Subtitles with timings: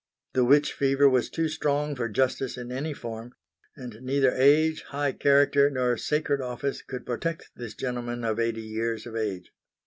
[0.33, 3.33] The witch fever was too strong for justice in any form,
[3.75, 9.05] and neither age, high character, nor sacred office could protect this gentleman of eighty years
[9.05, 9.51] of age.